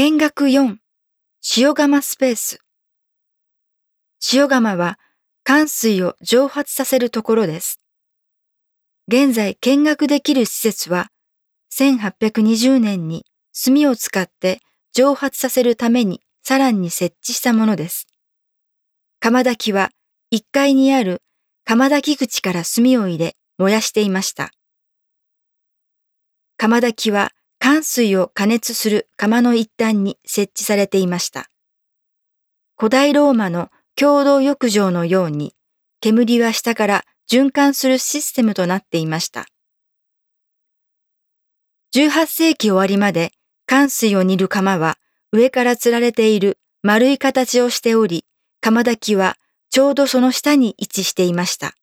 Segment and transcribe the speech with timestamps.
[0.00, 0.76] 見学4
[1.56, 2.60] 塩釜スペース
[4.32, 4.96] 塩釜は
[5.42, 7.80] 寒水を蒸発させるところです。
[9.08, 11.08] 現在見学できる施設は
[11.76, 14.60] 1820年に炭を使って
[14.92, 18.06] 蒸発させるためにさらに設置したものです。
[19.18, 19.90] 釜炊きは
[20.32, 21.22] 1階にある
[21.64, 24.52] 釜炊き口から炭を入れ燃やしていました。
[26.56, 31.50] 釜炊きは寒水を加熱する釜の一端に設置されていました。
[32.76, 35.54] 古代ローマの共同浴場のように
[36.00, 39.46] 煙は下から循環するシステムとなっていました。
[41.94, 43.32] 18世紀終わりまで
[43.66, 44.98] 寒水を煮る釜は
[45.32, 48.24] 上から吊られている丸い形をしており、
[48.60, 49.36] 釜炊きは
[49.70, 51.74] ちょうどその下に位置していました。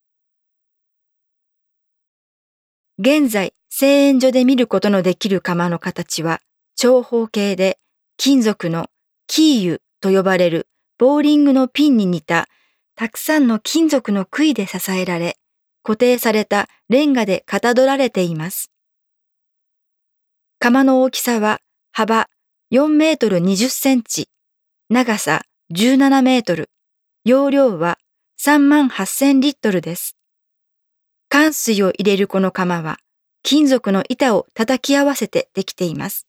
[2.98, 6.40] 現在、製塩所で見ることのできる釜の形は
[6.78, 7.78] 長方形で
[8.16, 8.88] 金属の
[9.28, 12.48] キーユと呼ばれるボーリングのピンに似た
[12.96, 15.36] たくさんの金属の杭で支えられ
[15.84, 18.72] 固定されたレンガでかたどられています。
[20.60, 21.60] 釜の大きさは
[21.92, 22.30] 幅
[22.72, 24.30] 4メートル20センチ、
[24.90, 25.42] 長さ
[25.74, 26.70] 17メートル、
[27.26, 27.98] 容量は
[28.40, 30.15] 3万8000リットルです。
[31.46, 32.98] 寒水を入れるこの釜は
[33.44, 36.26] 金属の板を叩き合わせてできています。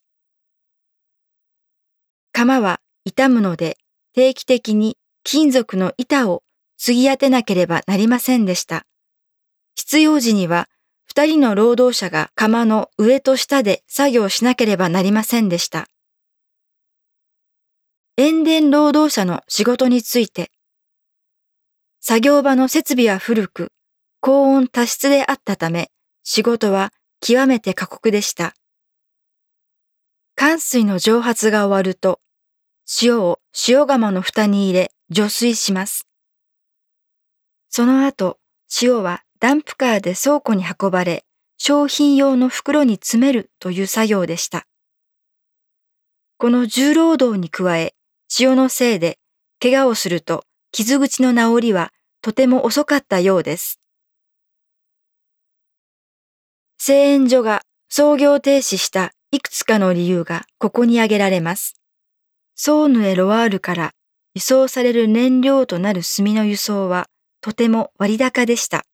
[2.33, 3.78] 釜は傷むので
[4.14, 6.42] 定期的に金属の板を
[6.77, 8.84] 継ぎ当てなければなりませんでした。
[9.75, 10.69] 必要時には
[11.06, 15.87] 二人の労働者が釜の上と下で作業しなければなりませんでした。
[18.19, 20.50] 塩田労働者の仕事について、
[22.03, 23.72] 作業場の設備は古く、
[24.20, 25.91] 高温多湿であったため、
[26.22, 28.55] 仕事は極めて過酷でした。
[30.34, 32.20] 寒水の蒸発が終わると、
[33.03, 36.06] 塩を塩釜の蓋に入れ除水します。
[37.69, 38.39] その後、
[38.83, 41.25] 塩はダンプカーで倉庫に運ばれ、
[41.59, 44.66] 商品用の袋に詰めるという作業でした。
[46.38, 47.94] この重労働に加え、
[48.38, 49.19] 塩のせいで
[49.60, 53.81] 怪我をすると傷口の治りはとても遅かったようです。
[56.88, 61.74] 製塩所が操業停止したいくつかの理由がここに挙げられます。
[62.54, 63.91] ソーヌエロワールから
[64.36, 67.08] 輸送される燃料となる炭の輸送は
[67.41, 68.84] とても割高でした。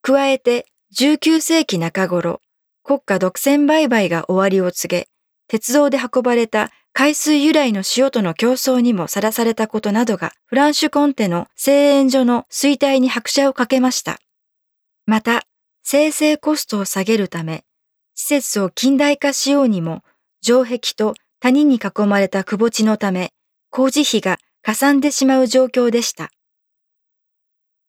[0.00, 2.40] 加えて19世紀中頃、
[2.84, 5.08] 国家独占売買が終わりを告げ、
[5.48, 14.20] 鉄道で運ばれた海水由来の塩との競争にもさらされたことなどがフランシュコンテの製塩所の衰退に拍車をかけました。
[15.06, 15.42] また、
[15.86, 17.62] 生成コストを下げるため、
[18.14, 20.02] 施設を近代化しようにも、
[20.40, 23.34] 城壁と谷に囲まれた窪地のため、
[23.68, 26.30] 工事費がかさんでしまう状況でした。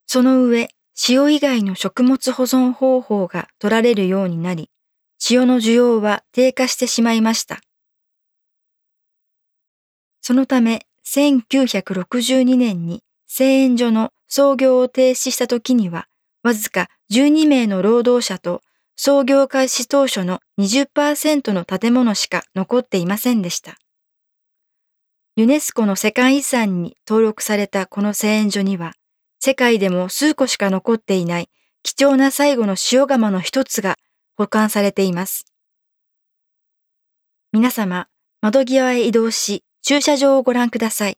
[0.08, 0.68] その上、
[1.08, 4.70] 塩以外の食物保存方法が取られるようになり、
[5.30, 7.62] 塩の需要は低下してしまいました。
[10.20, 16.10] そのため、1962年に製塩所の創業を停止した時には、
[16.46, 18.62] わずか12名の労働者と
[18.96, 23.78] 創業開始当初の20%の建物しか残っていませんでした。
[25.36, 28.94] ユネスコの世界遺産に登録されたこの製塩所には、
[29.40, 31.50] 世界でも数個しか残っていない
[31.82, 33.98] 貴重な最後の塩釜の一つが
[34.38, 35.48] 保管されています。
[37.54, 38.08] 皆様、
[38.42, 41.18] 窓際へ移動し、駐車場をご覧ください。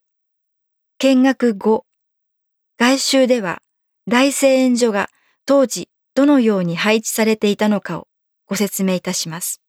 [0.99, 1.85] 見学後、
[2.79, 3.61] 外周では
[4.07, 5.09] 大製塩所が
[5.47, 8.09] 当時どのように配置されていたのかを
[8.47, 9.61] ご説明いたします。